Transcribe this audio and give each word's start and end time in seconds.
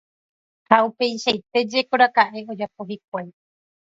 Ha 0.71 0.77
upeichaite 0.87 1.59
jekoraka'e 1.75 2.39
ojapo 2.55 2.81
hikuái. 2.93 3.29